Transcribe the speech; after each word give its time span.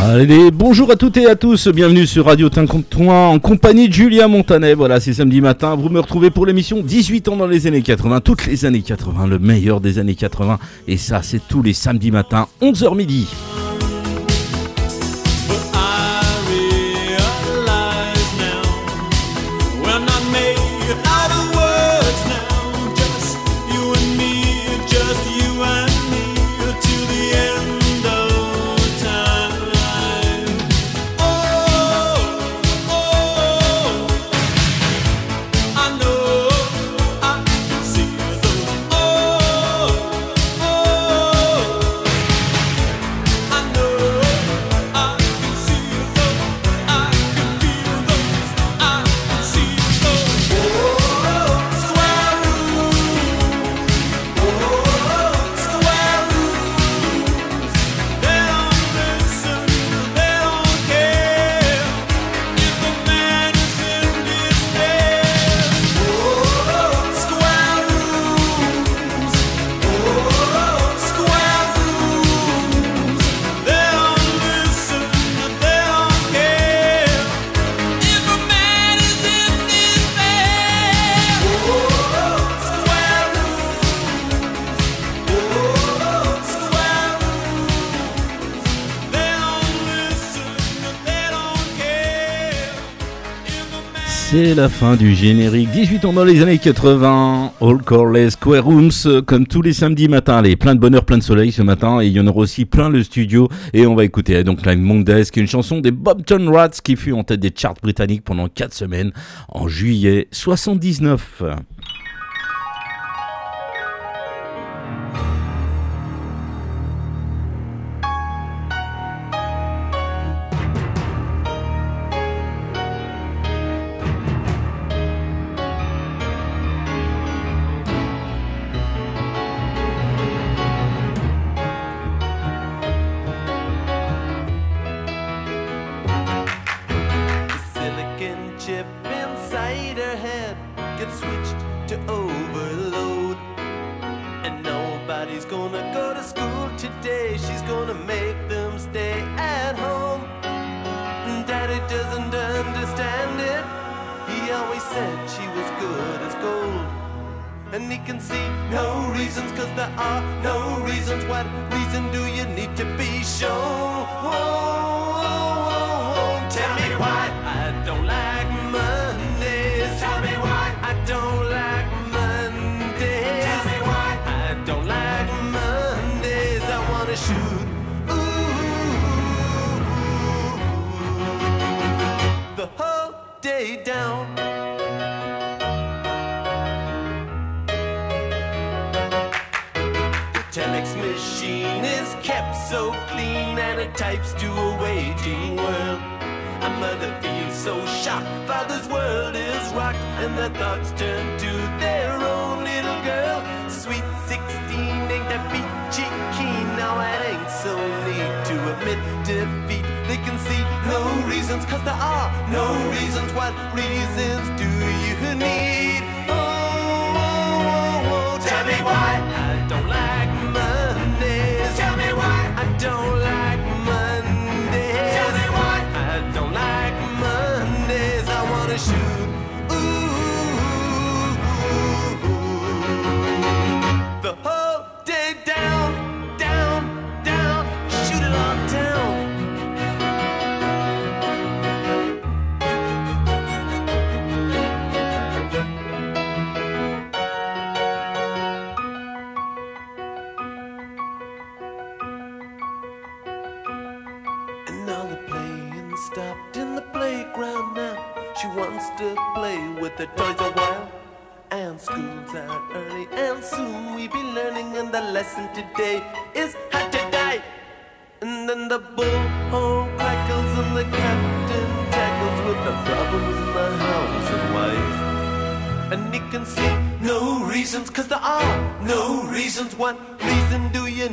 Allez, 0.00 0.52
bonjour 0.52 0.92
à 0.92 0.96
toutes 0.96 1.16
et 1.16 1.26
à 1.26 1.34
tous, 1.34 1.66
bienvenue 1.68 2.06
sur 2.06 2.26
Radio 2.26 2.48
Tincomptoin 2.48 3.26
en 3.26 3.40
compagnie 3.40 3.88
de 3.88 3.92
Julien 3.92 4.28
Montanet. 4.28 4.74
Voilà, 4.74 5.00
c'est 5.00 5.12
samedi 5.12 5.40
matin, 5.40 5.74
vous 5.74 5.88
me 5.88 5.98
retrouvez 5.98 6.30
pour 6.30 6.46
l'émission 6.46 6.80
18 6.82 7.28
ans 7.28 7.36
dans 7.36 7.48
les 7.48 7.66
années 7.66 7.82
80, 7.82 8.20
toutes 8.20 8.46
les 8.46 8.64
années 8.64 8.82
80, 8.82 9.26
le 9.26 9.40
meilleur 9.40 9.80
des 9.80 9.98
années 9.98 10.14
80. 10.14 10.60
Et 10.86 10.96
ça, 10.96 11.22
c'est 11.22 11.40
tous 11.48 11.62
les 11.62 11.72
samedis 11.72 12.12
matins, 12.12 12.46
11h 12.62 12.96
midi. 12.96 13.26
La 94.58 94.68
fin 94.68 94.96
du 94.96 95.14
générique. 95.14 95.70
18 95.70 96.04
ans 96.04 96.12
dans 96.12 96.24
les 96.24 96.42
années 96.42 96.58
80. 96.58 97.52
All 97.60 97.78
Corley 97.78 98.28
Square 98.28 98.64
Rooms, 98.64 99.22
comme 99.24 99.46
tous 99.46 99.62
les 99.62 99.72
samedis 99.72 100.08
matins. 100.08 100.38
Allez, 100.38 100.56
plein 100.56 100.74
de 100.74 100.80
bonheur, 100.80 101.04
plein 101.04 101.18
de 101.18 101.22
soleil 101.22 101.52
ce 101.52 101.62
matin. 101.62 102.00
Et 102.00 102.08
il 102.08 102.12
y 102.12 102.18
en 102.18 102.26
aura 102.26 102.40
aussi 102.40 102.64
plein 102.64 102.88
le 102.88 103.04
studio. 103.04 103.48
Et 103.72 103.86
on 103.86 103.94
va 103.94 104.04
écouter 104.04 104.42
donc 104.42 104.66
Live 104.66 104.80
Mondays, 104.80 105.26
qui 105.26 105.38
est 105.38 105.42
une 105.42 105.48
chanson 105.48 105.78
des 105.78 105.92
Bobton 105.92 106.50
Rats 106.52 106.70
qui 106.82 106.96
fut 106.96 107.12
en 107.12 107.22
tête 107.22 107.38
des 107.38 107.52
charts 107.54 107.76
britanniques 107.80 108.24
pendant 108.24 108.48
4 108.48 108.74
semaines 108.74 109.12
en 109.48 109.68
juillet 109.68 110.26
79. 110.32 111.44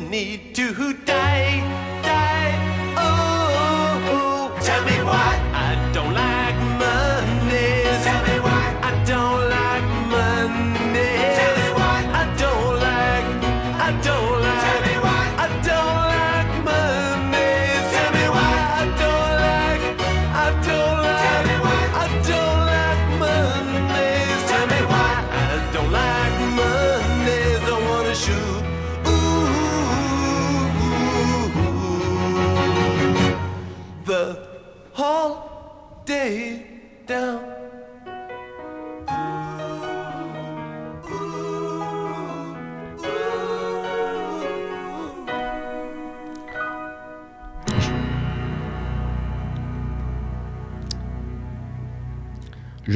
need 0.10 0.56
to 0.56 0.74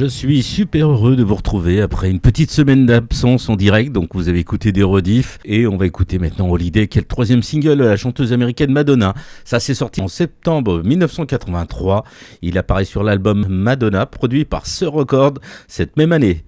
Je 0.00 0.06
suis 0.06 0.42
super 0.42 0.88
heureux 0.88 1.14
de 1.14 1.22
vous 1.22 1.34
retrouver 1.34 1.82
après 1.82 2.08
une 2.08 2.20
petite 2.20 2.50
semaine 2.50 2.86
d'absence 2.86 3.50
en 3.50 3.56
direct. 3.56 3.92
Donc 3.92 4.14
vous 4.14 4.30
avez 4.30 4.38
écouté 4.38 4.72
des 4.72 4.82
rediffs 4.82 5.38
et 5.44 5.66
on 5.66 5.76
va 5.76 5.84
écouter 5.84 6.18
maintenant 6.18 6.48
Holiday 6.48 6.88
qui 6.88 6.96
est 6.96 7.02
le 7.02 7.06
troisième 7.06 7.42
single 7.42 7.76
de 7.76 7.84
la 7.84 7.98
chanteuse 7.98 8.32
américaine 8.32 8.72
Madonna. 8.72 9.12
Ça 9.44 9.60
s'est 9.60 9.74
sorti 9.74 10.00
en 10.00 10.08
septembre 10.08 10.82
1983. 10.82 12.04
Il 12.40 12.56
apparaît 12.56 12.86
sur 12.86 13.02
l'album 13.02 13.44
Madonna 13.50 14.06
produit 14.06 14.46
par 14.46 14.66
ce 14.66 14.86
Record 14.86 15.34
cette 15.68 15.98
même 15.98 16.12
année. 16.12 16.44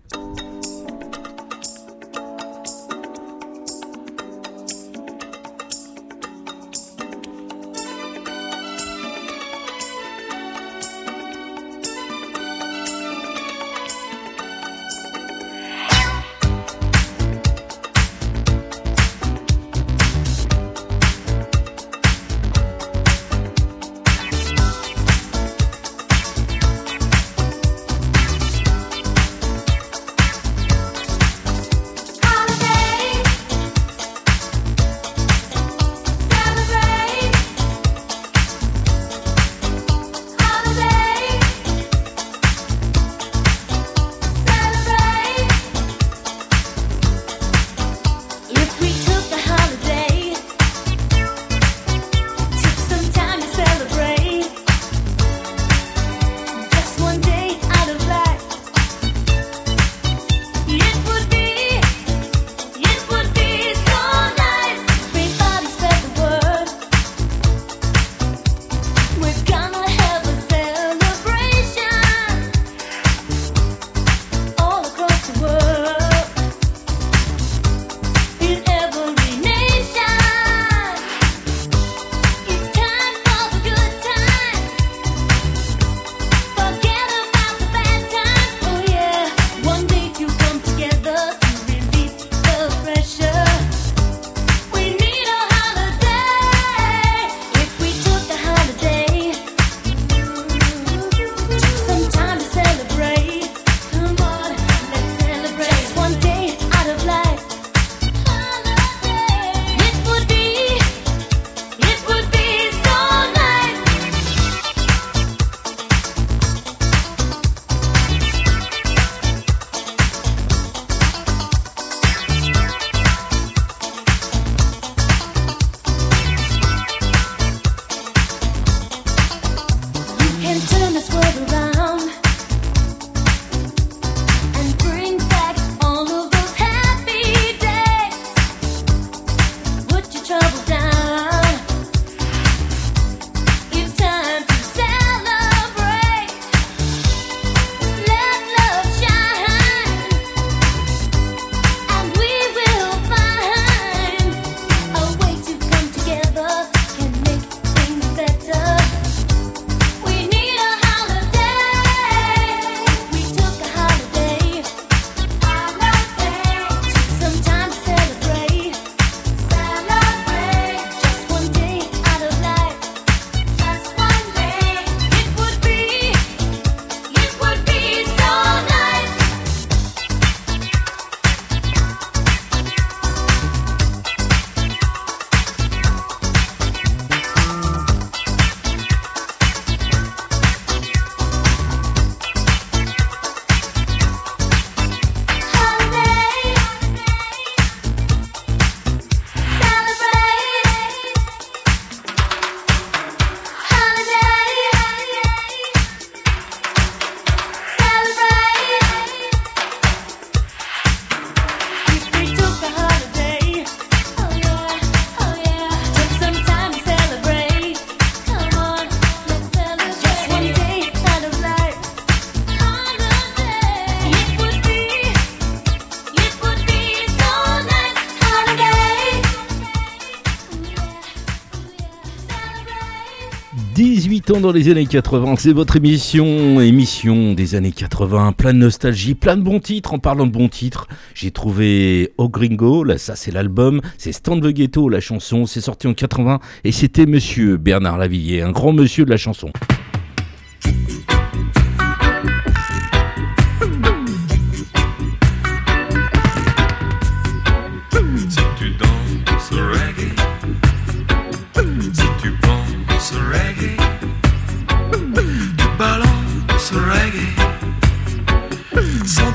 Dans 234.43 234.53
les 234.53 234.69
années 234.69 234.87
80. 234.87 235.37
C'est 235.39 235.53
votre 235.53 235.77
émission, 235.77 236.61
émission 236.61 237.33
des 237.33 237.55
années 237.55 237.71
80. 237.71 238.33
Plein 238.33 238.53
de 238.53 238.59
nostalgie, 238.59 239.15
plein 239.15 239.37
de 239.37 239.43
bons 239.43 239.61
titres. 239.61 239.95
En 239.95 239.99
parlant 240.01 240.27
de 240.27 240.33
bons 240.33 240.49
titres, 240.49 240.89
j'ai 241.15 241.31
trouvé 241.31 242.13
O 242.19 242.29
Gringo. 242.29 242.83
Là, 242.83 242.99
ça, 242.99 243.15
c'est 243.15 243.31
l'album. 243.31 243.81
C'est 243.99 244.13
Stand 244.13 244.43
the 244.43 244.49
Ghetto, 244.49 244.89
la 244.89 245.01
chanson. 245.01 245.47
C'est 245.47 245.61
sorti 245.61 245.87
en 245.87 245.95
80 245.95 246.41
et 246.65 246.73
c'était 246.73 247.07
monsieur 247.07 247.57
Bernard 247.57 247.99
Lavillier, 247.99 248.43
un 248.43 248.51
grand 248.51 248.73
monsieur 248.73 249.05
de 249.05 249.11
la 249.11 249.17
chanson. 249.17 249.51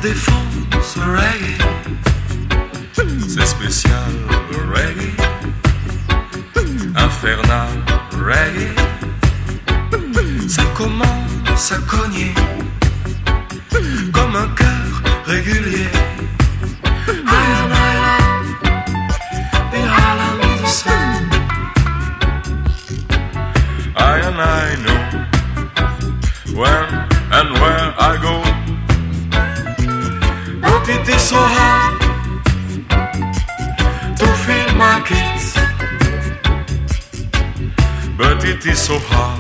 Défonce 0.08 0.96
reggae. 0.96 1.58
C'est 3.28 3.46
spécial 3.46 4.14
reggae. 4.74 5.12
Infernal 6.96 7.74
reggae. 8.12 8.72
Ça 10.48 10.64
commence 10.78 11.72
à 11.72 11.80
cogner 11.92 12.34
comme 14.14 14.36
un 14.36 14.48
cœur 14.56 14.90
régulier. 15.26 15.90
I 24.00 24.22
and 24.22 24.40
I 24.40 24.76
love 26.56 26.92
the 26.92 27.07
Is 30.90 31.22
so 31.22 31.36
hard 31.38 32.00
to 34.18 34.28
feel 34.46 34.76
my 34.76 35.02
kids. 35.06 35.54
But 38.18 38.44
it 38.46 38.66
is 38.66 38.80
so 38.80 38.98
hard 39.10 39.40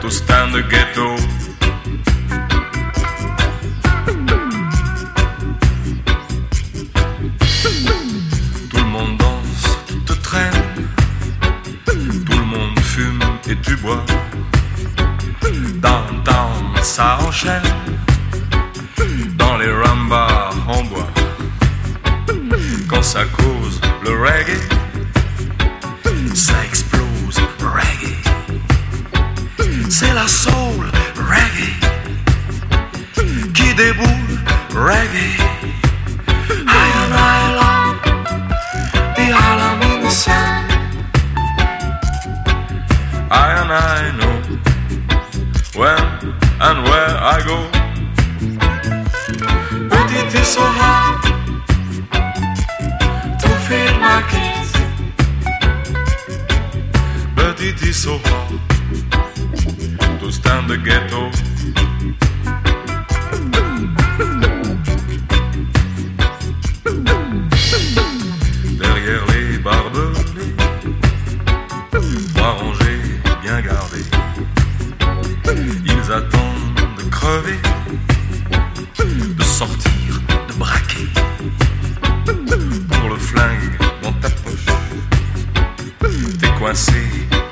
to 0.00 0.10
stand 0.10 0.54
the 0.54 0.62
ghetto. 0.62 1.16
Tout 8.70 8.76
le 8.76 8.84
monde 8.84 9.16
danse, 9.18 9.78
te 10.06 10.12
traînes. 10.14 10.88
Tout 11.84 12.38
le 12.38 12.44
monde 12.44 12.78
fume 12.80 13.22
et 13.48 13.56
tu 13.62 13.76
bois. 13.76 14.04
Downtown, 15.80 16.76
ça 16.82 17.18
enchaîne. 17.26 17.71
Reggae, 24.22 24.60
explose 26.64 27.40
le 27.40 27.66
reggae. 27.66 28.16
C'est 29.90 30.14
la 30.14 30.28
soul 30.28 30.86
reggae 31.16 31.74
qui 33.52 33.74
déboule 33.74 34.38
reggae. 34.74 35.34
I 36.68 36.86
and 37.02 37.14
I 37.14 37.54
love 37.58 37.96
the 39.16 39.24
Harlem 39.34 39.82
in 39.90 40.02
the 40.04 40.10
sun. 40.10 40.64
I 43.28 43.46
and 43.60 43.72
I 43.72 44.12
know 44.18 44.36
when 45.74 46.02
and 46.60 46.78
where 46.84 47.14
I 47.20 47.42
go. 47.44 47.58
But 49.88 50.10
it 50.12 50.34
is 50.34 50.46
so 50.46 50.62
hard 50.62 51.01
kids. 54.32 54.72
But 57.34 57.60
it 57.60 57.80
is 57.82 57.96
so 57.96 58.18
hard 58.24 58.60
to 60.20 60.30
stand 60.30 60.68
the 60.68 60.76
ghetto. 60.76 61.30
Derrière 68.78 69.24
les 69.32 69.58
barbelés, 69.58 70.54
trois 72.34 72.52
rangées 72.52 73.02
bien 73.42 73.60
gardées. 73.60 74.08
Ils 75.84 76.12
attendent 76.12 76.74
de 76.96 77.04
crever, 77.10 77.60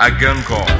A 0.03 0.09
gun 0.09 0.41
call. 0.41 0.70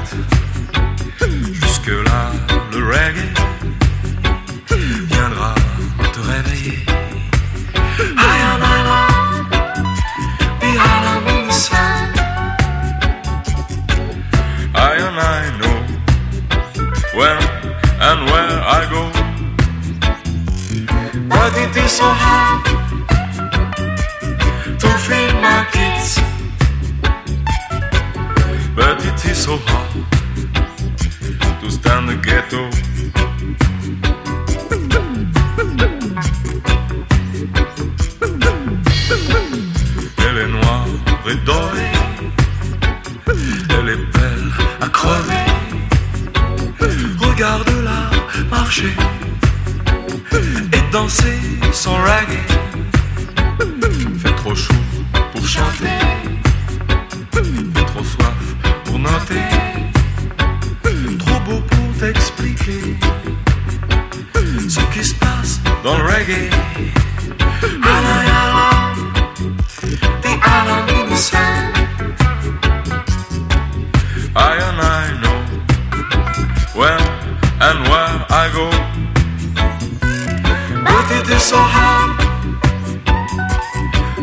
So 81.42 81.58
hard 81.58 82.18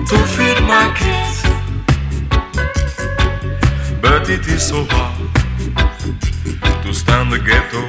to 0.07 0.17
feed 0.35 0.61
my 0.63 0.87
kids. 0.99 1.43
But 4.01 4.31
it 4.31 4.47
is 4.47 4.63
so 4.69 4.85
hard 4.89 5.17
to 6.85 6.93
stand 6.95 7.33
the 7.33 7.39
ghetto. 7.39 7.83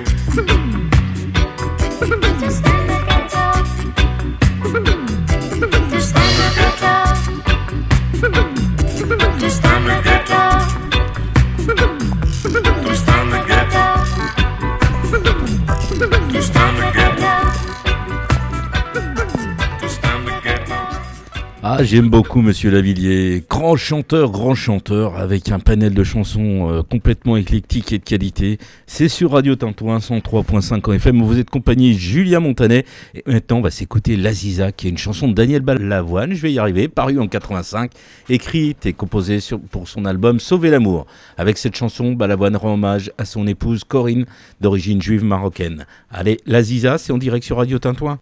To 2.40 2.50
stand 2.52 2.90
the 2.90 2.98
ghetto. 3.08 3.44
To 5.90 6.00
stand 6.02 6.36
the 6.40 6.48
ghetto. 6.58 6.94
To 9.40 9.50
stand 9.50 9.86
the 9.86 9.94
ghetto. 10.04 10.19
Ah, 21.72 21.84
j'aime 21.84 22.10
beaucoup 22.10 22.42
Monsieur 22.42 22.72
Lavillier. 22.72 23.44
Grand 23.48 23.76
chanteur, 23.76 24.32
grand 24.32 24.56
chanteur, 24.56 25.18
avec 25.18 25.52
un 25.52 25.60
panel 25.60 25.94
de 25.94 26.04
chansons 26.04 26.68
euh, 26.68 26.82
complètement 26.82 27.38
éclectique 27.38 27.94
et 27.94 28.00
de 28.00 28.04
qualité. 28.04 28.58
C'est 28.88 29.08
sur 29.08 29.34
Radio 29.34 29.56
Tintouin 29.56 30.00
103.5 30.00 30.90
en 30.90 30.94
FM. 30.94 31.22
Vous 31.22 31.38
êtes 31.38 31.50
accompagné 31.50 31.94
Julia 31.94 32.40
Montanet. 32.40 32.86
Et 33.14 33.22
maintenant, 33.28 33.58
on 33.58 33.62
va 33.62 33.70
s'écouter 33.70 34.18
L'Aziza, 34.18 34.72
qui 34.72 34.88
est 34.88 34.90
une 34.90 34.98
chanson 34.98 35.28
de 35.28 35.34
Daniel 35.34 35.62
Balavoine. 35.62 36.34
Je 36.34 36.42
vais 36.42 36.52
y 36.52 36.58
arriver, 36.58 36.88
parue 36.88 37.20
en 37.20 37.28
85, 37.28 37.92
écrite 38.30 38.88
et 38.88 38.94
composée 38.94 39.38
pour 39.70 39.88
son 39.88 40.06
album 40.06 40.40
Sauver 40.40 40.72
l'amour. 40.72 41.06
Avec 41.38 41.60
cette 41.60 41.76
chanson, 41.76 42.14
Balavoine 42.14 42.56
rend 42.56 42.74
hommage 42.74 43.12
à 43.20 43.26
son 43.26 43.46
épouse 43.46 43.84
Corinne, 43.84 44.26
d'origine 44.60 45.04
juive 45.04 45.24
marocaine. 45.24 45.86
Allez, 46.10 46.40
L'Aziza, 46.48 46.98
c'est 46.98 47.14
en 47.14 47.20
direct 47.20 47.46
sur 47.46 47.58
Radio 47.58 47.78
Tintouin. 47.78 48.18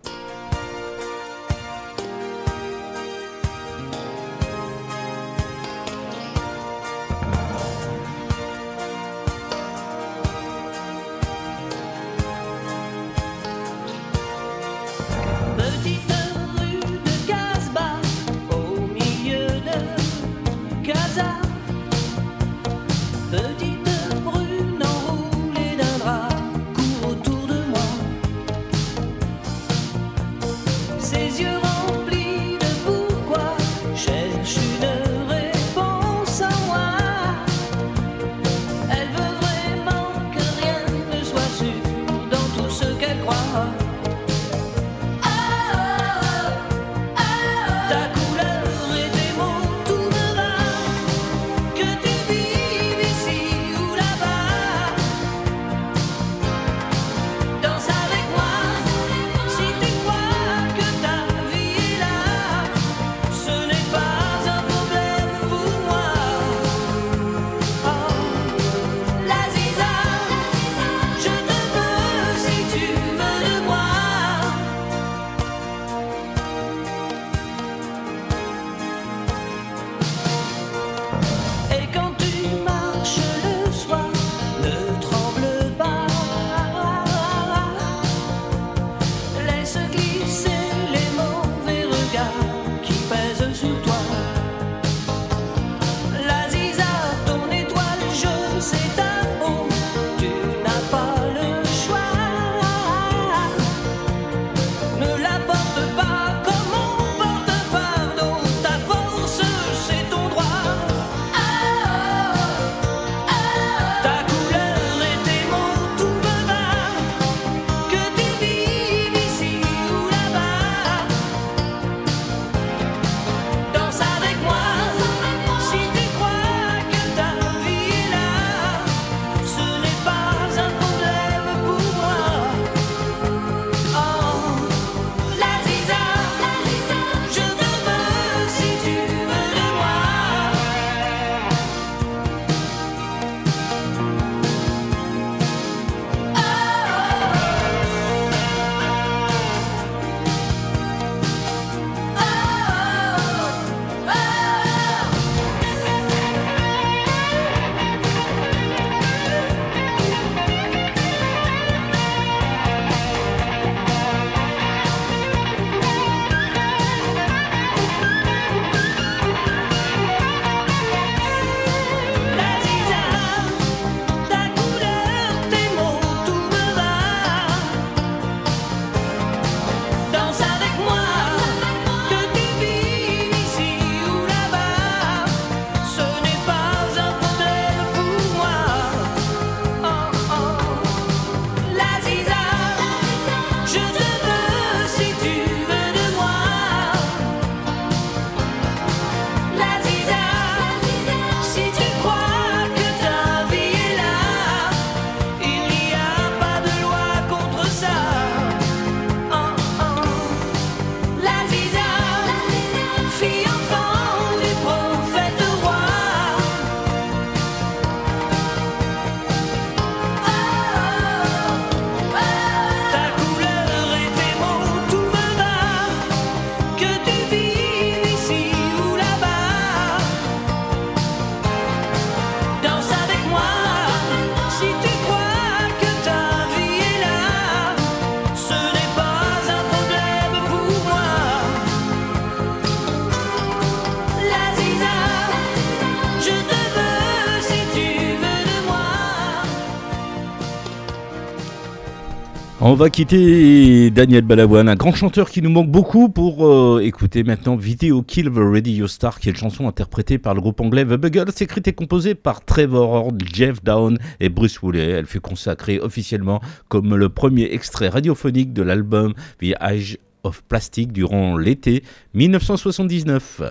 On 252.69 252.73
va 252.73 252.89
quitter 252.89 253.89
Daniel 253.91 254.23
Balavoine, 254.23 254.67
un 254.67 254.75
grand 254.75 254.93
chanteur 254.93 255.30
qui 255.30 255.41
nous 255.41 255.49
manque 255.49 255.71
beaucoup 255.71 256.10
pour 256.10 256.45
euh, 256.45 256.82
écouter 256.84 257.23
maintenant 257.23 257.56
Video 257.56 258.01
Kill 258.01 258.25
the 258.25 258.39
Radio 258.39 258.89
Star, 258.89 259.21
qui 259.21 259.30
est 259.30 259.32
une 259.32 259.38
chanson 259.38 259.69
interprétée 259.69 260.17
par 260.17 260.36
le 260.36 260.41
groupe 260.41 260.60
anglais 260.60 260.84
The 260.84 260.95
Buggles, 260.95 261.32
écrite 261.39 261.69
et 261.69 261.71
composée 261.71 262.13
par 262.13 262.43
Trevor 262.43 262.89
Horn, 262.89 263.17
Jeff 263.34 263.63
Down 263.63 263.97
et 264.19 264.27
Bruce 264.27 264.62
Woolley. 264.62 264.84
Elle 264.84 265.06
fut 265.06 265.21
consacrée 265.21 265.80
officiellement 265.80 266.41
comme 266.67 266.93
le 266.93 267.08
premier 267.08 267.53
extrait 267.53 267.88
radiophonique 267.88 268.51
de 268.51 268.63
l'album 268.63 269.13
The 269.39 269.53
Age 269.62 269.97
of 270.25 270.43
Plastic 270.43 270.91
durant 270.91 271.38
l'été 271.38 271.84
1979. 272.15 273.43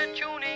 the 0.00 0.06
tuning. 0.14 0.49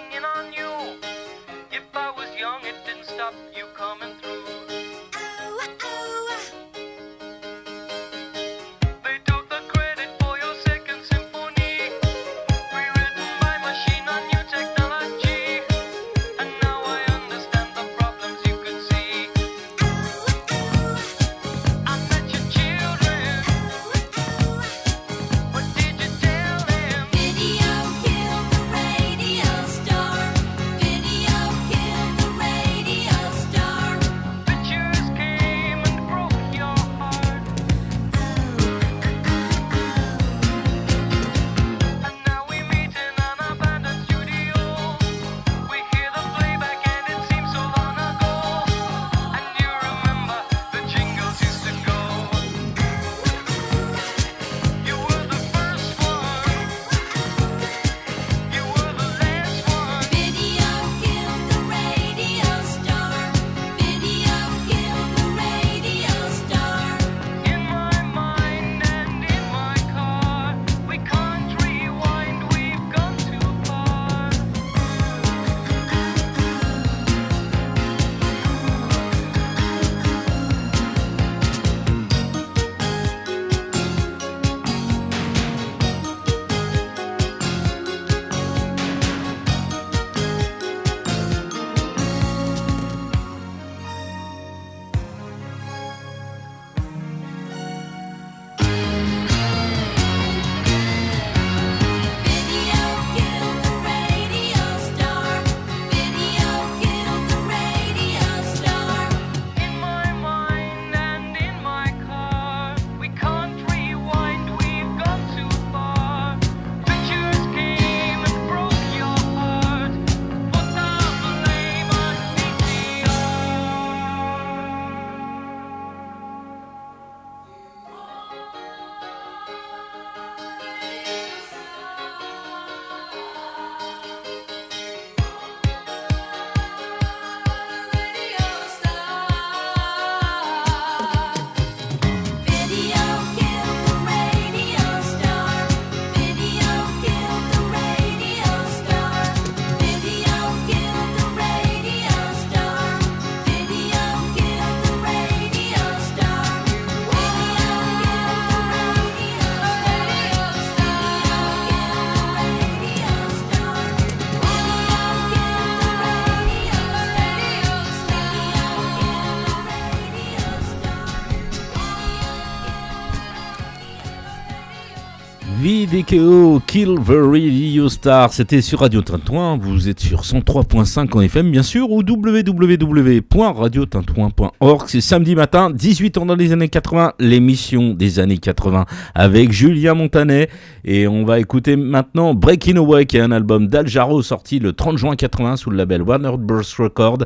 Kill 176.69 176.95
the 177.05 177.89
Star, 177.89 178.33
c'était 178.33 178.61
sur 178.61 178.79
Radio 178.79 179.03
Tintouin, 179.03 179.57
vous 179.57 179.89
êtes 179.89 179.99
sur 179.99 180.21
103.5 180.21 181.13
en 181.13 181.21
FM 181.21 181.51
bien 181.51 181.65
sûr 181.65 181.91
ou 181.91 182.05
www.radiotintouin.org, 182.09 184.83
c'est 184.87 185.01
samedi 185.01 185.35
matin, 185.35 185.71
18 185.71 186.19
ans 186.19 186.27
dans 186.27 186.37
les 186.37 186.53
années 186.53 186.69
80, 186.69 187.15
l'émission 187.19 187.95
des 187.95 188.21
années 188.21 188.39
80 188.39 188.87
avec 189.17 189.51
Julien 189.51 189.95
Montanet. 189.95 190.49
Et 190.85 191.09
on 191.09 191.25
va 191.25 191.41
écouter 191.41 191.75
maintenant 191.75 192.33
Breaking 192.33 192.77
Away 192.77 193.07
qui 193.07 193.17
est 193.17 193.21
un 193.21 193.33
album 193.33 193.67
d'Al 193.67 193.89
Jarreau 193.89 194.23
sorti 194.23 194.61
le 194.61 194.73
30 194.73 194.97
juin 194.97 195.17
80 195.17 195.57
sous 195.57 195.71
le 195.71 195.77
label 195.77 196.03
Warner 196.03 196.37
Bros. 196.39 196.61
Record 196.79 197.25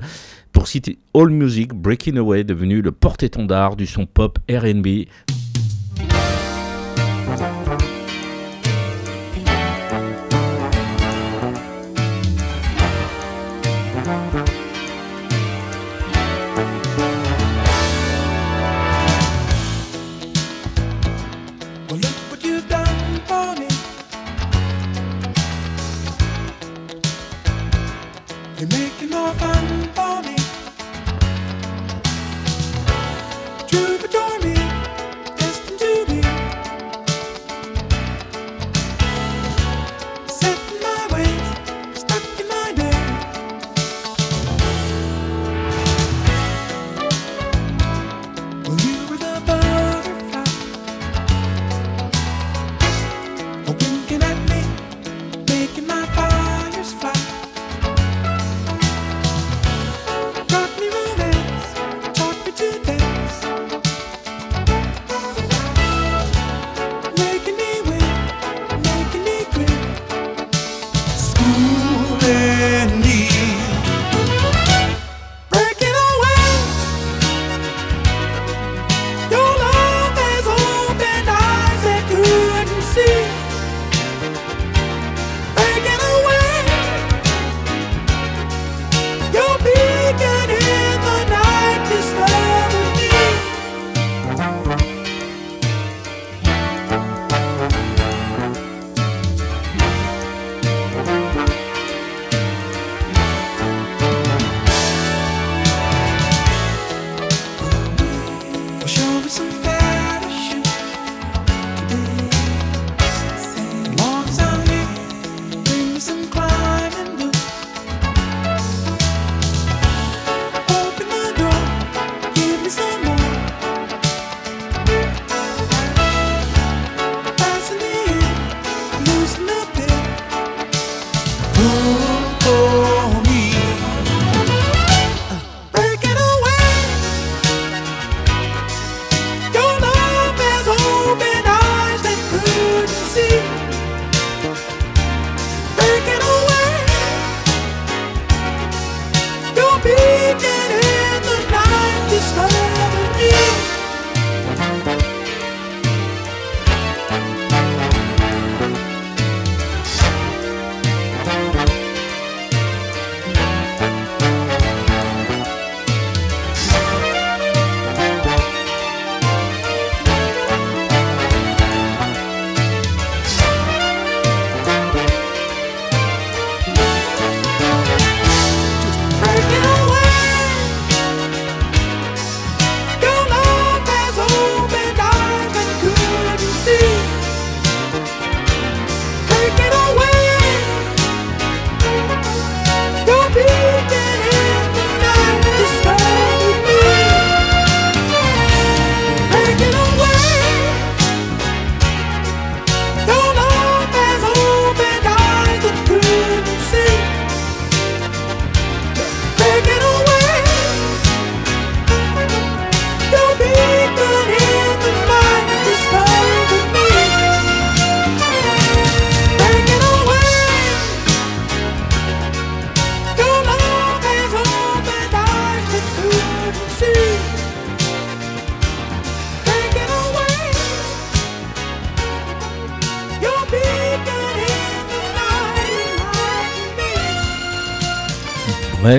pour 0.51 0.67
citer 0.67 0.97
All 1.15 1.29
Music, 1.29 1.75
Breaking 1.75 2.17
Away 2.17 2.43
devenu 2.43 2.81
le 2.81 2.93
porte-étendard 2.93 3.77
du 3.77 3.85
son 3.85 4.07
pop 4.07 4.39
R&B 4.51 5.05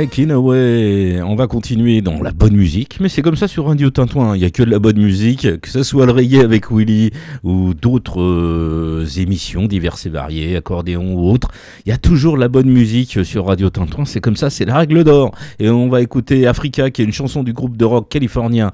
On 0.01 1.35
va 1.35 1.47
continuer 1.47 1.99
dans 1.99 2.21
la 2.21 2.31
bonne 2.31 2.55
musique, 2.55 3.01
mais 3.01 3.09
c'est 3.09 3.21
comme 3.21 3.35
ça 3.35 3.49
sur 3.49 3.65
Radio 3.65 3.89
Tintouin. 3.89 4.33
Il 4.33 4.39
n'y 4.39 4.45
a 4.45 4.49
que 4.49 4.63
de 4.63 4.71
la 4.71 4.79
bonne 4.79 4.97
musique, 4.97 5.59
que 5.59 5.67
ce 5.67 5.83
soit 5.83 6.05
le 6.05 6.13
reggae 6.13 6.41
avec 6.41 6.71
Willy 6.71 7.11
ou 7.43 7.73
d'autres 7.73 8.21
euh, 8.21 9.05
émissions 9.17 9.65
diverses 9.65 10.05
et 10.05 10.09
variées, 10.09 10.55
accordéon 10.55 11.15
ou 11.15 11.29
autres. 11.29 11.49
Il 11.85 11.89
y 11.89 11.91
a 11.91 11.97
toujours 11.97 12.37
la 12.37 12.47
bonne 12.47 12.69
musique 12.69 13.25
sur 13.25 13.47
Radio 13.47 13.69
Tintouin. 13.69 14.05
C'est 14.05 14.21
comme 14.21 14.37
ça, 14.37 14.49
c'est 14.49 14.63
la 14.63 14.77
règle 14.77 15.03
d'or. 15.03 15.31
Et 15.59 15.69
on 15.69 15.89
va 15.89 16.01
écouter 16.01 16.47
Africa, 16.47 16.89
qui 16.91 17.01
est 17.01 17.05
une 17.05 17.11
chanson 17.11 17.43
du 17.43 17.51
groupe 17.51 17.75
de 17.75 17.83
rock 17.83 18.07
californien. 18.07 18.71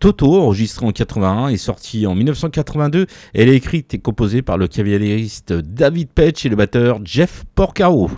Toto, 0.00 0.38
enregistrée 0.38 0.84
en 0.84 0.92
81 0.92 1.48
et 1.48 1.56
sortie 1.56 2.06
en 2.06 2.14
1982, 2.14 3.06
elle 3.32 3.48
est 3.48 3.56
écrite 3.56 3.94
et 3.94 3.98
composée 4.00 4.42
par 4.42 4.58
le 4.58 4.68
cavaliériste 4.68 5.54
David 5.54 6.10
Petch 6.10 6.44
et 6.44 6.50
le 6.50 6.56
batteur 6.56 7.00
Jeff 7.04 7.44
Porcaro. 7.54 8.10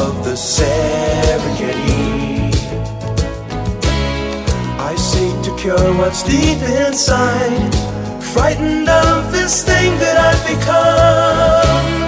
Above 0.00 0.24
the 0.24 0.32
Serengeti. 0.32 1.74
I 4.78 4.94
seek 4.96 5.42
to 5.44 5.54
cure 5.60 5.94
what's 5.98 6.22
deep 6.22 6.62
inside, 6.62 7.74
frightened 8.32 8.88
of 8.88 9.30
this 9.30 9.62
thing 9.62 9.98
that 9.98 10.16
I've 10.16 10.42
become. 10.48 11.99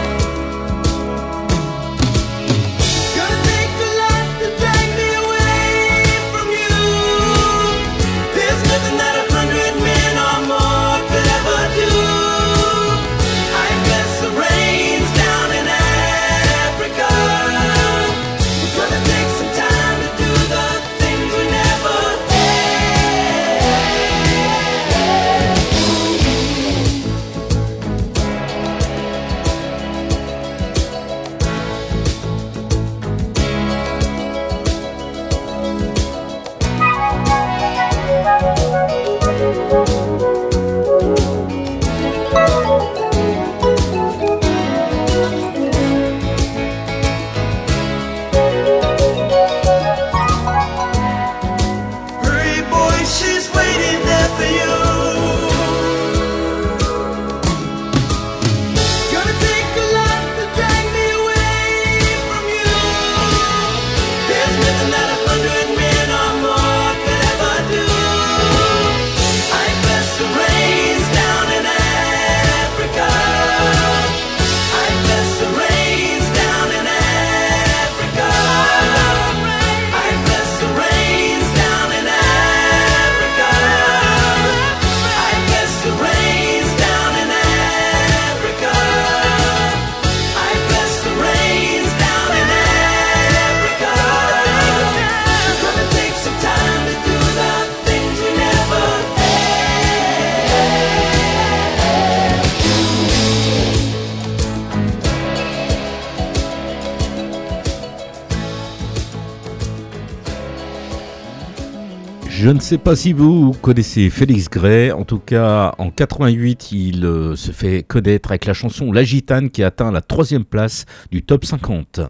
Je 112.43 112.51
ne 112.51 112.59
sais 112.59 112.77
pas 112.77 112.97
si 112.97 113.13
vous 113.13 113.53
connaissez 113.63 114.11
Félix 114.11 114.51
Gray. 114.51 114.91
En 114.91 115.05
tout 115.05 115.21
cas, 115.21 115.77
en 115.79 115.93
88, 115.93 116.73
il 116.73 117.05
euh, 117.05 117.37
se 117.37 117.53
fait 117.53 117.85
connaître 117.85 118.33
avec 118.33 118.47
la 118.47 118.53
chanson 118.53 118.91
La 118.91 119.05
Gitane 119.05 119.49
qui 119.49 119.63
atteint 119.63 119.93
la 119.93 120.01
troisième 120.01 120.45
place 120.45 120.85
du 121.13 121.23
top 121.23 121.45
50. 121.45 122.01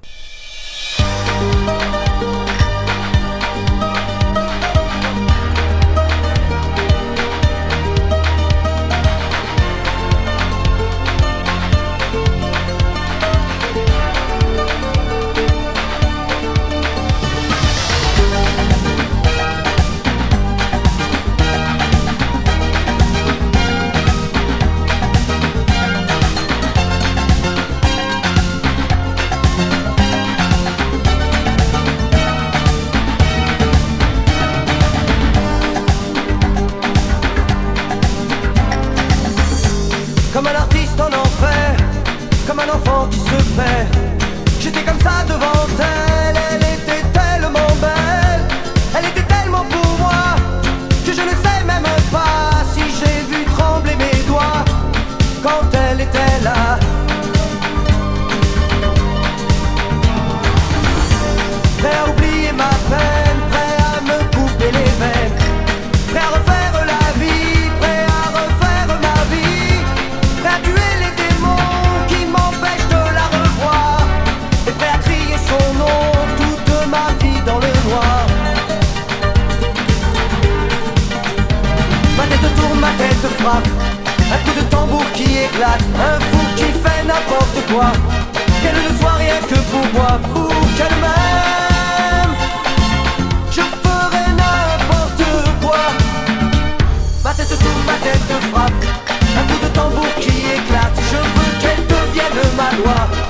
哇 102.85 103.22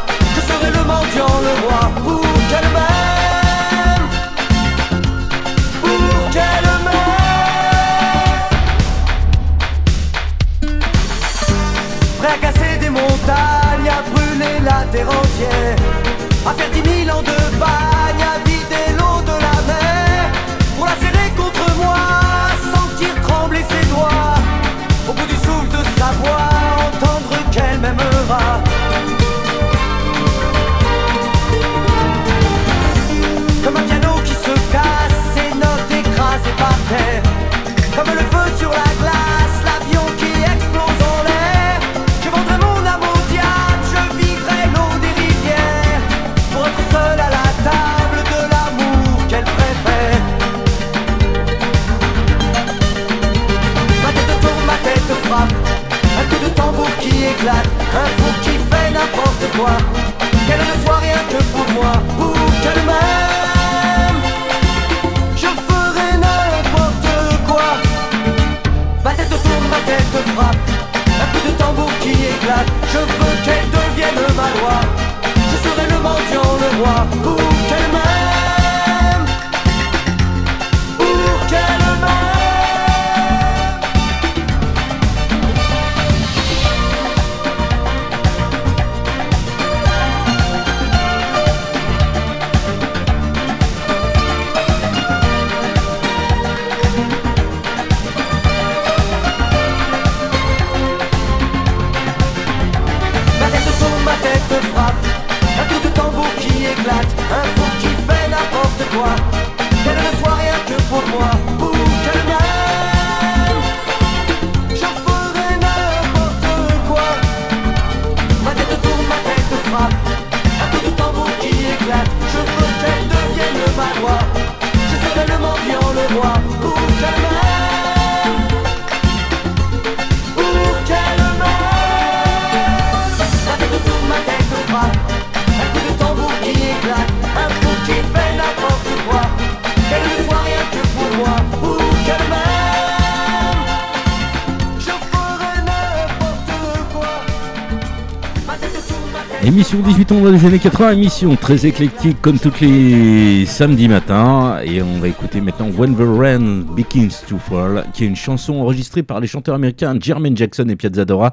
émission 149.72 149.90
18 149.90 150.12
ans 150.12 150.20
dans 150.20 150.30
les 150.30 150.44
années 150.44 150.58
80, 150.58 150.92
émission 150.92 151.36
très 151.36 151.64
éclectique 151.64 152.20
comme 152.20 152.38
toutes 152.38 152.60
les 152.60 153.46
samedis 153.46 153.88
matins. 153.88 154.60
Et 154.64 154.82
on 154.82 154.98
va 154.98 155.08
écouter 155.08 155.40
maintenant 155.40 155.70
When 155.70 155.94
the 155.94 156.00
Rain 156.00 156.64
Begins 156.76 157.22
to 157.26 157.38
Fall, 157.38 157.86
qui 157.94 158.04
est 158.04 158.06
une 158.06 158.16
chanson 158.16 158.54
enregistrée 158.56 159.02
par 159.02 159.20
les 159.20 159.26
chanteurs 159.26 159.54
américains 159.54 159.96
Jermaine 159.98 160.36
Jackson 160.36 160.68
et 160.68 160.76
Piazzadora, 160.76 161.32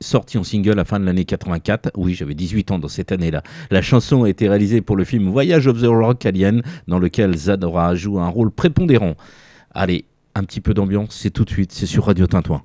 sortie 0.00 0.38
en 0.38 0.44
single 0.44 0.72
à 0.72 0.74
la 0.74 0.84
fin 0.84 0.98
de 0.98 1.04
l'année 1.04 1.24
84. 1.24 1.92
Oui, 1.96 2.14
j'avais 2.14 2.34
18 2.34 2.72
ans 2.72 2.78
dans 2.80 2.88
cette 2.88 3.12
année-là. 3.12 3.44
La 3.70 3.82
chanson 3.82 4.24
a 4.24 4.28
été 4.28 4.48
réalisée 4.48 4.80
pour 4.80 4.96
le 4.96 5.04
film 5.04 5.28
Voyage 5.28 5.68
of 5.68 5.80
the 5.80 5.86
Rock 5.86 6.26
Alien, 6.26 6.62
dans 6.88 6.98
lequel 6.98 7.36
Zadora 7.36 7.94
joue 7.94 8.18
un 8.18 8.28
rôle 8.28 8.50
prépondérant. 8.50 9.14
Allez, 9.72 10.04
un 10.34 10.42
petit 10.42 10.60
peu 10.60 10.74
d'ambiance, 10.74 11.10
c'est 11.10 11.30
tout 11.30 11.44
de 11.44 11.50
suite, 11.50 11.70
c'est 11.72 11.86
sur 11.86 12.06
Radio 12.06 12.26
Tintoin. 12.26 12.62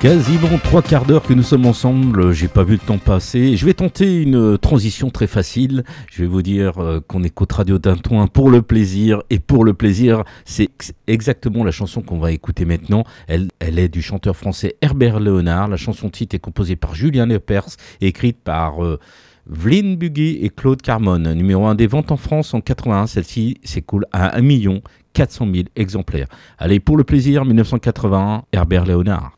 Quasiment 0.00 0.56
trois 0.64 0.80
quarts 0.80 1.04
d'heure 1.04 1.22
que 1.22 1.34
nous 1.34 1.42
sommes 1.42 1.66
ensemble, 1.66 2.32
j'ai 2.32 2.48
pas 2.48 2.64
vu 2.64 2.72
le 2.72 2.78
temps 2.78 2.96
passer. 2.96 3.58
Je 3.58 3.66
vais 3.66 3.74
tenter 3.74 4.22
une 4.22 4.56
transition 4.56 5.10
très 5.10 5.26
facile. 5.26 5.84
Je 6.10 6.22
vais 6.22 6.26
vous 6.28 6.40
dire 6.40 6.78
euh, 6.78 7.00
qu'on 7.06 7.22
écoute 7.22 7.52
Radio 7.52 7.78
Tintouin 7.78 8.26
pour 8.26 8.48
le 8.48 8.62
plaisir. 8.62 9.22
Et 9.28 9.38
pour 9.38 9.62
le 9.62 9.74
plaisir, 9.74 10.24
c'est 10.46 10.64
ex- 10.64 10.94
exactement 11.06 11.64
la 11.64 11.70
chanson 11.70 12.00
qu'on 12.00 12.18
va 12.18 12.32
écouter 12.32 12.64
maintenant. 12.64 13.04
Elle, 13.28 13.50
est 13.60 13.90
du 13.90 14.00
chanteur 14.00 14.36
français 14.36 14.76
Herbert 14.80 15.20
Léonard. 15.20 15.68
La 15.68 15.76
chanson 15.76 16.08
titre 16.08 16.34
est 16.34 16.38
composée 16.40 16.76
par 16.76 16.94
Julien 16.94 17.26
Lepers 17.26 17.76
écrite 18.00 18.38
par 18.42 18.82
euh, 18.82 18.98
Vlyn 19.46 19.96
Buggy 19.96 20.38
et 20.40 20.48
Claude 20.48 20.80
Carmone. 20.80 21.34
Numéro 21.34 21.66
1 21.66 21.74
des 21.74 21.86
ventes 21.86 22.10
en 22.10 22.16
France 22.16 22.54
en 22.54 22.62
81. 22.62 23.06
Celle-ci 23.06 23.58
s'écoule 23.64 24.06
à 24.12 24.34
1 24.38 24.40
million 24.40 24.80
400 25.12 25.46
000 25.52 25.66
exemplaires. 25.76 26.28
Allez, 26.56 26.80
pour 26.80 26.96
le 26.96 27.04
plaisir, 27.04 27.44
1981, 27.44 28.44
Herbert 28.54 28.86
Léonard. 28.86 29.36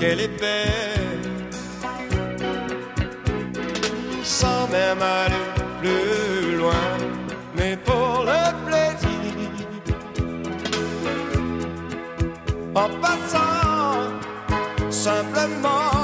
Qu'elle 0.00 0.20
est 0.20 0.40
belle, 0.40 1.20
sans 4.24 4.66
même 4.68 5.02
aller 5.02 5.44
plus 5.80 6.56
loin, 6.56 6.90
mais 7.54 7.76
pour 7.76 8.24
le 8.30 8.42
plaisir. 8.66 9.10
En 12.74 12.88
passant 13.02 14.08
simplement 14.90 15.99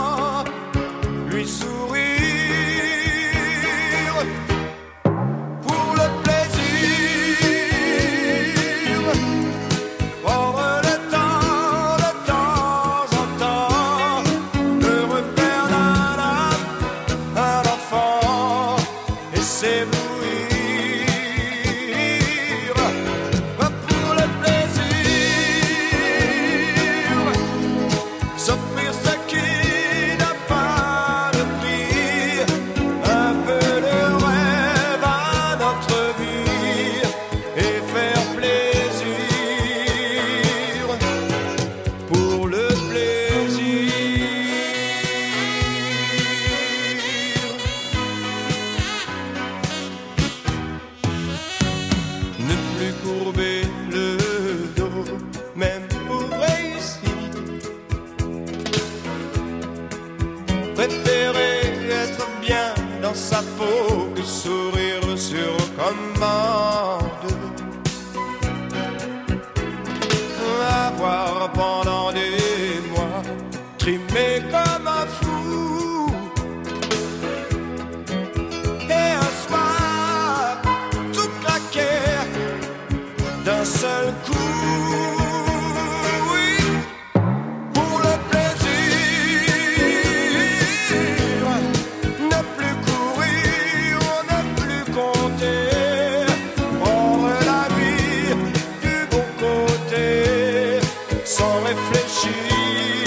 sans 102.04 103.05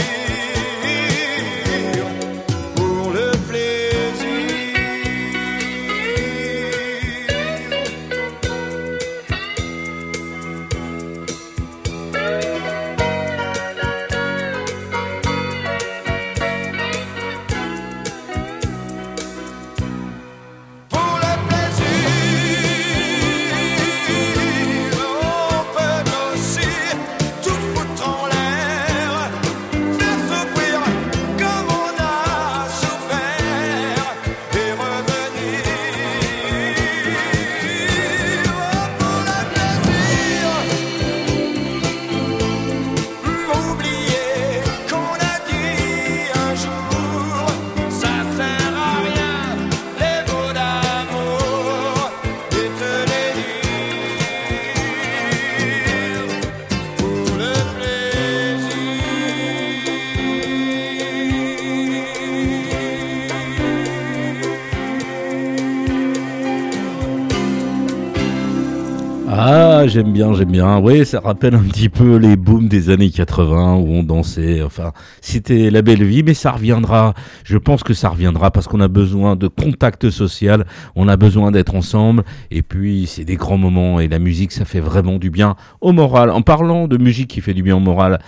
j'aime 69.90 70.14
bien, 70.14 70.34
j'aime 70.34 70.52
bien. 70.52 70.80
Oui, 70.80 71.06
ça 71.06 71.20
rappelle 71.20 71.56
un 71.56 71.64
petit 71.64 71.90
peu 71.90 72.18
les 72.18 72.38
booms 72.38 72.68
des 72.68 72.90
années 72.90 73.10
80 73.10 73.76
où 73.78 73.88
on 73.88 74.04
dansait. 74.04 74.62
Enfin, 74.62 74.92
c'était 75.22 75.72
la 75.72 75.82
belle 75.82 76.04
vie, 76.04 76.22
mais 76.24 76.34
ça 76.34 76.52
reviendra. 76.52 77.14
Je 77.44 77.58
pense 77.58 77.84
que 77.84 77.94
ça 77.94 78.10
reviendra 78.10 78.52
parce 78.52 78.68
qu'on 78.68 78.80
a 78.82 78.88
besoin 78.88 79.36
de 79.36 79.48
contact 79.48 80.10
social, 80.10 80.66
on 80.96 81.08
a 81.08 81.18
besoin 81.18 81.52
d'être 81.52 81.76
ensemble. 81.76 82.24
Et 82.52 82.62
puis, 82.62 83.06
c'est 83.08 83.26
des 83.26 83.36
grands 83.36 83.58
moments 83.58 84.00
et 84.00 84.08
la 84.08 84.20
musique, 84.20 84.52
ça 84.52 84.66
fait 84.66 84.80
vraiment 84.80 85.18
du 85.18 85.32
bien 85.32 85.56
au 85.82 85.92
moral. 85.92 86.30
En 86.30 86.42
parlant 86.42 86.88
de 86.88 86.98
musique 86.98 87.30
qui 87.30 87.42
fait 87.42 87.54
du 87.54 87.64
bien 87.64 87.78
au 87.78 87.82
moral, 87.82 88.20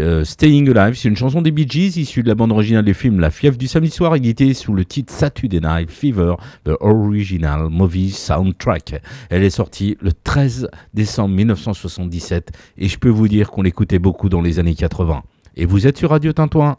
euh, 0.00 0.24
Staying 0.24 0.76
Alive, 0.76 0.96
c'est 0.96 1.08
une 1.08 1.16
chanson 1.16 1.42
des 1.42 1.50
Bee 1.50 1.66
Gees 1.68 1.98
issue 2.00 2.22
de 2.22 2.28
la 2.28 2.34
bande 2.34 2.52
originale 2.52 2.84
du 2.84 2.94
film 2.94 3.20
La 3.20 3.30
fièvre 3.30 3.56
du 3.56 3.66
samedi 3.66 3.90
soir, 3.90 4.14
éditée 4.14 4.54
sous 4.54 4.72
le 4.72 4.84
titre 4.84 5.12
Saturday 5.12 5.60
Night 5.60 5.90
Fever, 5.90 6.34
The 6.64 6.72
Original 6.80 7.68
Movie 7.70 8.10
Soundtrack. 8.10 9.02
Elle 9.30 9.44
est 9.44 9.50
sortie 9.50 9.96
le 10.00 10.12
13 10.12 10.68
décembre 10.94 11.34
1977 11.34 12.52
et 12.78 12.88
je 12.88 12.98
peux 12.98 13.08
vous 13.08 13.28
dire 13.28 13.50
qu'on 13.50 13.62
l'écoutait 13.62 13.98
beaucoup 13.98 14.28
dans 14.28 14.40
les 14.40 14.58
années 14.58 14.74
80. 14.74 15.22
Et 15.56 15.66
vous 15.66 15.86
êtes 15.86 15.98
sur 15.98 16.10
Radio 16.10 16.32
Tintouin 16.32 16.76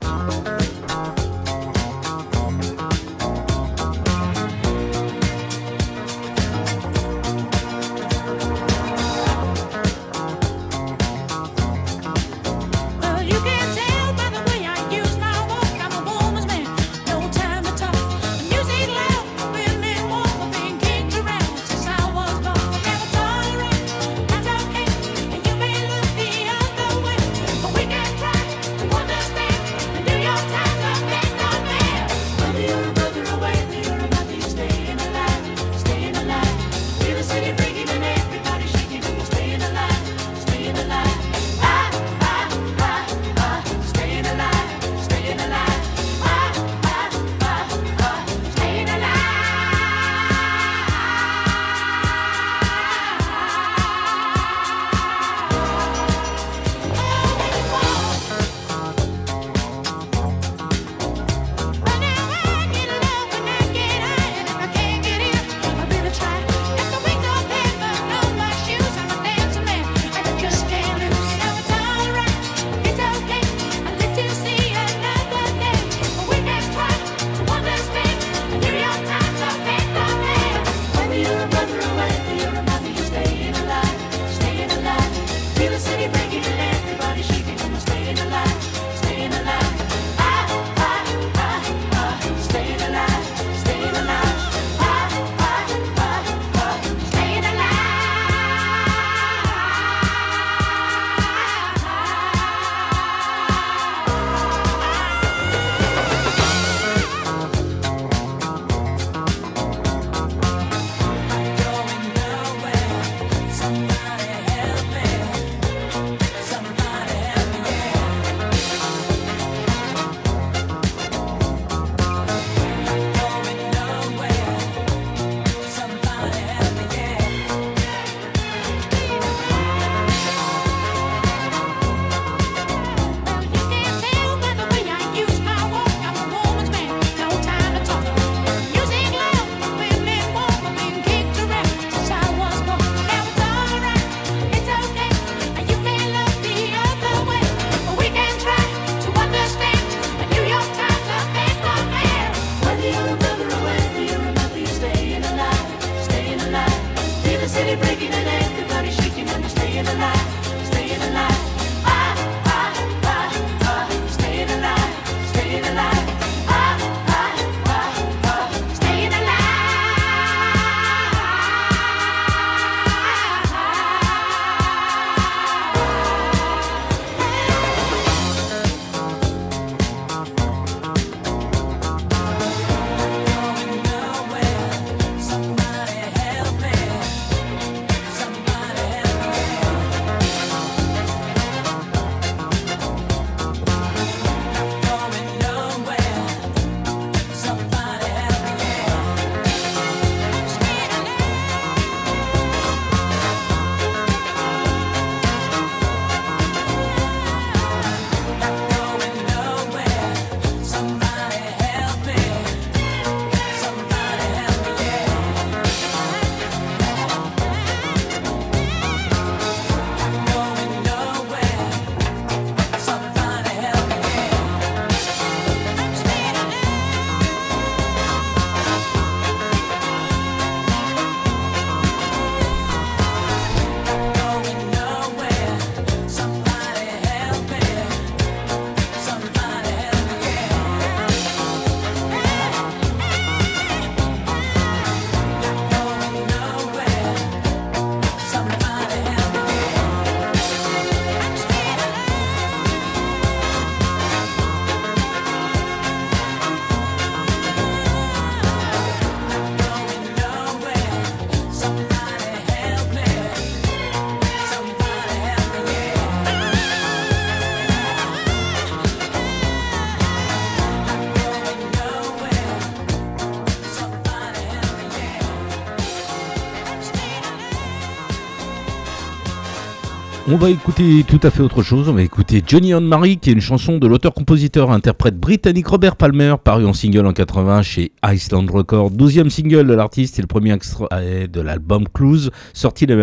On 280.36 280.38
va 280.38 280.50
écouter 280.50 281.06
tout 281.08 281.22
à 281.24 281.32
fait 281.32 281.42
autre 281.42 281.64
chose. 281.64 281.88
On 281.88 281.94
va 281.94 282.02
écouter 282.02 282.44
Johnny 282.46 282.74
and 282.74 282.82
Mary, 282.82 283.20
qui 283.20 283.30
est 283.30 283.34
une 283.34 283.40
chanson 283.40 283.78
de 283.78 283.88
l'auteur-compositeur 283.88 284.70
interprète 284.70 285.18
britannique 285.18 285.68
Robert 285.68 285.96
Palmer, 285.96 286.36
paru 286.44 286.66
en 286.66 286.74
single 286.74 287.06
en 287.06 287.14
80 287.14 287.62
chez 287.62 287.94
Iceland 288.04 288.46
Records. 288.52 288.92
12e 288.92 289.30
single 289.30 289.66
de 289.66 289.74
l'artiste 289.74 290.20
et 290.20 290.22
le 290.22 290.28
premier 290.28 290.52
extrait 290.52 291.30
de 291.30 291.40
l'album 291.40 291.88
Clues, 291.88 292.32
sorti 292.52 292.86
la 292.86 292.98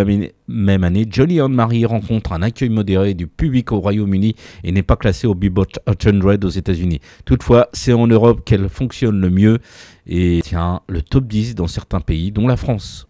même 0.47 0.85
année. 0.85 1.07
Johnny 1.09 1.41
and 1.41 1.49
Mary 1.49 1.87
rencontre 1.87 2.35
un 2.35 2.43
accueil 2.43 2.69
modéré 2.69 3.15
du 3.15 3.27
public 3.27 3.73
au 3.73 3.81
Royaume-Uni 3.81 4.35
et 4.63 4.71
n'est 4.71 4.83
pas 4.83 4.97
classé 4.97 5.27
au 5.27 5.35
Billboard 5.35 5.71
Hot 5.87 5.95
100 6.03 6.45
aux 6.45 6.51
États-Unis. 6.51 7.01
Toutefois, 7.25 7.71
c'est 7.73 7.95
en 7.95 8.09
Europe 8.09 8.43
qu'elle 8.45 8.69
fonctionne 8.69 9.19
le 9.19 9.31
mieux 9.31 9.59
et 10.07 10.41
tient 10.45 10.83
le 10.87 11.01
top 11.01 11.29
10 11.29 11.55
dans 11.55 11.67
certains 11.67 12.01
pays, 12.01 12.31
dont 12.31 12.47
la 12.47 12.59
France. 12.59 13.07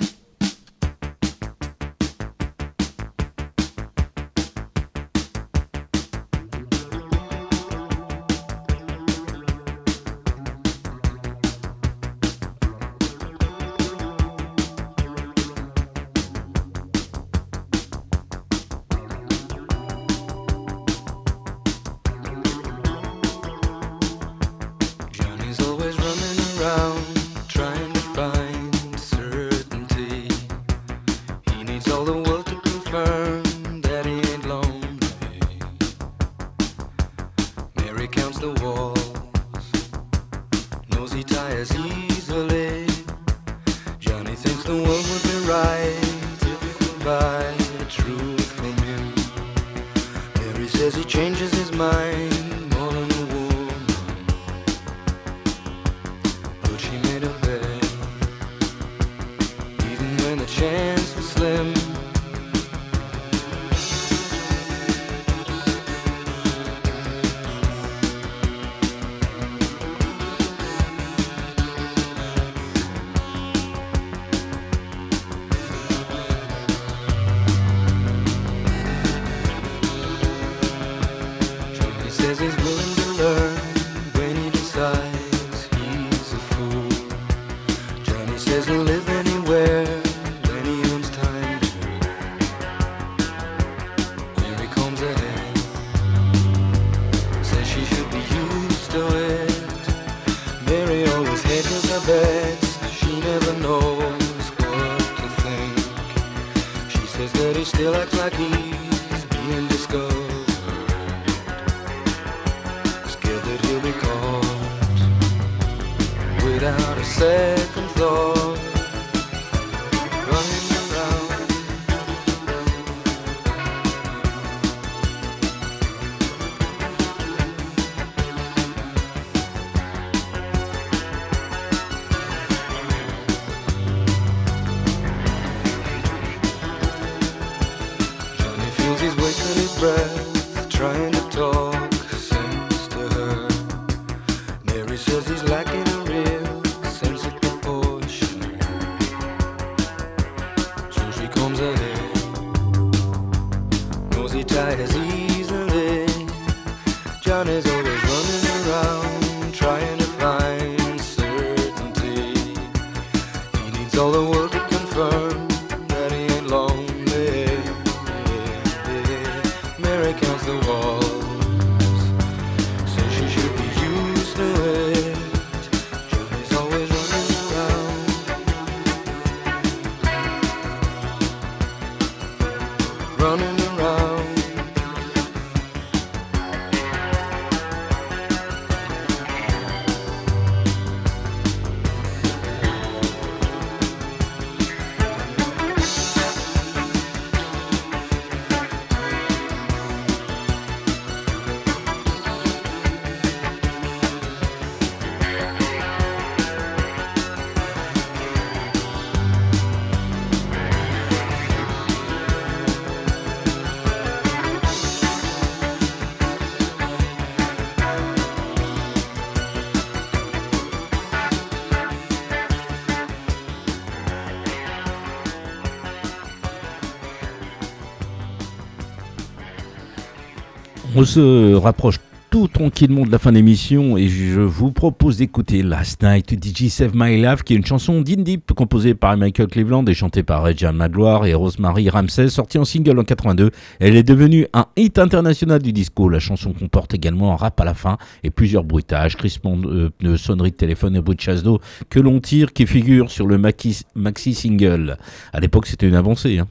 On 231.02 231.04
se 231.04 231.54
rapproche 231.54 231.98
tout 232.30 232.46
tranquillement 232.46 233.04
de 233.04 233.10
la 233.10 233.18
fin 233.18 233.32
de 233.32 233.34
l'émission 233.34 233.96
et 233.96 234.06
je 234.06 234.40
vous 234.40 234.70
propose 234.70 235.16
d'écouter 235.16 235.64
Last 235.64 236.00
Night 236.00 236.30
You 236.30 236.68
Save 236.68 236.92
My 236.94 237.20
Life 237.20 237.42
qui 237.42 237.54
est 237.54 237.56
une 237.56 237.66
chanson 237.66 238.02
d'indie 238.02 238.38
composée 238.54 238.94
par 238.94 239.16
Michael 239.16 239.48
Cleveland 239.48 239.84
et 239.86 239.94
chantée 239.94 240.22
par 240.22 240.44
Regina 240.44 240.70
Madloire 240.70 241.26
et 241.26 241.34
Rosemary 241.34 241.90
Ramsey 241.90 242.28
sortie 242.28 242.56
en 242.58 242.64
single 242.64 243.00
en 243.00 243.02
82. 243.02 243.50
Elle 243.80 243.96
est 243.96 244.04
devenue 244.04 244.46
un 244.52 244.66
hit 244.76 244.96
international 245.00 245.60
du 245.60 245.72
disco. 245.72 246.08
La 246.08 246.20
chanson 246.20 246.52
comporte 246.52 246.94
également 246.94 247.32
un 247.32 247.36
rap 247.36 247.60
à 247.60 247.64
la 247.64 247.74
fin 247.74 247.98
et 248.22 248.30
plusieurs 248.30 248.62
bruitages, 248.62 249.16
crispements 249.16 249.56
de, 249.56 249.90
de 249.98 250.16
sonneries 250.16 250.52
de 250.52 250.56
téléphone 250.56 250.94
et 250.94 251.00
bruit 251.00 251.16
de 251.16 251.20
chasse 251.20 251.42
d'eau 251.42 251.58
que 251.90 251.98
l'on 251.98 252.20
tire 252.20 252.52
qui 252.52 252.64
figurent 252.64 253.10
sur 253.10 253.26
le 253.26 253.38
maxi, 253.38 253.82
maxi 253.96 254.34
single. 254.34 254.98
À 255.32 255.40
l'époque 255.40 255.66
c'était 255.66 255.88
une 255.88 255.96
avancée. 255.96 256.38
Hein. 256.38 256.46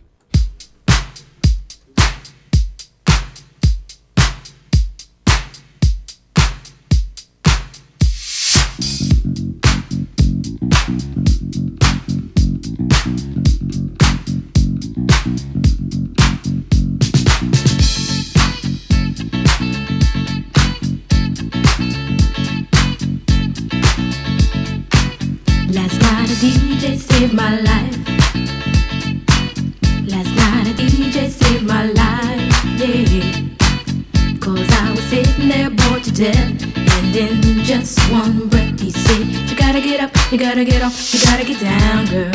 Down, 41.71 42.05
girl. 42.13 42.31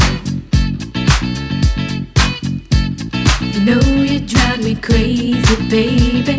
You 3.52 3.60
know 3.68 3.84
you 4.10 4.20
drive 4.20 4.60
me 4.66 4.74
crazy, 4.74 5.56
baby. 5.68 6.36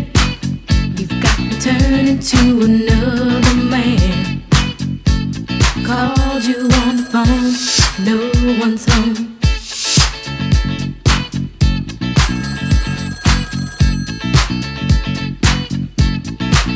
You've 0.96 1.16
got 1.24 1.38
me 1.38 1.54
turning 1.66 2.18
to 2.32 2.40
another 2.68 3.56
man. 3.74 4.42
Called 5.88 6.44
you 6.50 6.60
on 6.82 6.92
the 6.98 7.06
phone, 7.12 7.52
no 8.08 8.16
one's 8.62 8.84
home. 8.92 9.24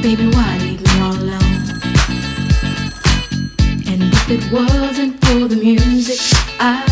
Baby, 0.02 0.26
why 0.34 0.58
leave 0.64 0.82
me 0.86 0.94
all 1.00 1.16
alone? 1.24 1.62
And 3.90 4.02
if 4.16 4.30
it 4.30 4.42
music, 4.52 4.91
I 6.64 6.91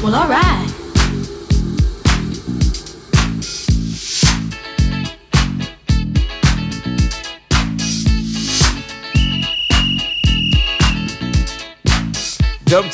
Well, 0.00 0.14
alright. 0.14 0.74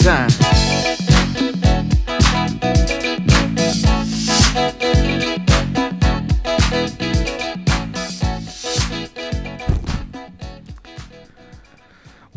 Time. 0.05 1.14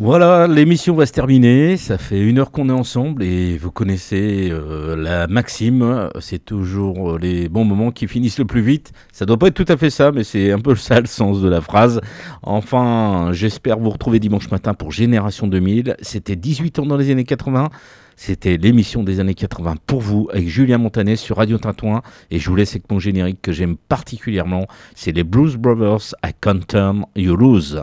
Voilà, 0.07 0.47
l'émission 0.47 0.95
va 0.95 1.05
se 1.05 1.11
terminer. 1.11 1.75
Ça 1.75 1.97
fait 1.97 2.21
une 2.21 2.39
heure 2.39 2.51
qu'on 2.51 2.69
est 2.69 2.71
ensemble 2.71 3.23
et 3.23 3.57
vous 3.57 3.71
connaissez 3.71 4.47
euh, 4.49 4.95
la 4.95 5.27
maxime. 5.27 6.09
C'est 6.21 6.45
toujours 6.45 7.19
les 7.19 7.49
bons 7.49 7.65
moments 7.65 7.91
qui 7.91 8.07
finissent 8.07 8.39
le 8.39 8.45
plus 8.45 8.61
vite. 8.61 8.93
Ça 9.11 9.25
doit 9.25 9.35
pas 9.35 9.47
être 9.47 9.53
tout 9.53 9.65
à 9.67 9.75
fait 9.75 9.89
ça, 9.89 10.13
mais 10.13 10.23
c'est 10.23 10.53
un 10.53 10.59
peu 10.59 10.75
ça 10.75 11.01
le 11.01 11.07
sens 11.07 11.41
de 11.41 11.49
la 11.49 11.59
phrase. 11.59 11.99
Enfin, 12.41 13.31
j'espère 13.33 13.79
vous 13.79 13.89
retrouver 13.89 14.21
dimanche 14.21 14.49
matin 14.49 14.73
pour 14.73 14.93
Génération 14.93 15.45
2000. 15.45 15.97
C'était 16.01 16.37
18 16.37 16.79
ans 16.79 16.85
dans 16.85 16.95
les 16.95 17.11
années 17.11 17.25
80. 17.25 17.67
C'était 18.15 18.55
l'émission 18.55 19.03
des 19.03 19.19
années 19.19 19.33
80 19.33 19.75
pour 19.87 19.99
vous 19.99 20.29
avec 20.31 20.47
Julien 20.47 20.77
Montanet 20.77 21.17
sur 21.17 21.35
Radio 21.35 21.57
Tintouin. 21.57 22.01
Et 22.31 22.39
je 22.39 22.49
vous 22.49 22.55
laisse 22.55 22.71
avec 22.71 22.89
mon 22.89 22.99
générique 22.99 23.41
que 23.41 23.51
j'aime 23.51 23.75
particulièrement. 23.75 24.67
C'est 24.95 25.11
les 25.11 25.25
Blues 25.25 25.57
Brothers 25.57 26.15
I 26.25 26.31
Can't 26.39 26.61
Turn 26.65 27.05
You 27.17 27.35
Lose. 27.35 27.81